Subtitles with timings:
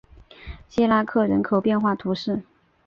[0.67, 2.41] 谢拉克人口变化图示